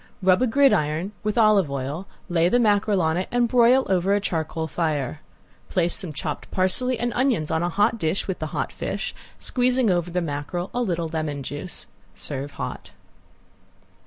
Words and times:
Rub 0.23 0.41
a 0.41 0.47
gridiron 0.47 1.11
with 1.21 1.37
olive 1.37 1.69
oil, 1.69 2.07
lay 2.27 2.49
the 2.49 2.59
mackerel 2.59 3.03
on 3.03 3.17
it 3.17 3.27
and 3.31 3.47
broil 3.47 3.85
over 3.87 4.15
a 4.15 4.19
charcoal 4.19 4.65
fire. 4.65 5.21
Place 5.69 5.93
some 5.93 6.11
chopped 6.11 6.49
parsley 6.49 6.97
and 6.97 7.13
onions 7.13 7.51
on 7.51 7.61
a 7.61 7.69
hot 7.69 7.99
dish, 7.99 8.27
with 8.27 8.39
the 8.39 8.47
hot 8.47 8.71
fish, 8.73 9.13
squeezing 9.37 9.91
over 9.91 10.09
the 10.09 10.19
mackerel 10.19 10.71
a 10.73 10.81
little 10.81 11.07
lemon 11.09 11.43
juice. 11.43 11.85
Serve 12.15 12.53
hot. 12.53 12.89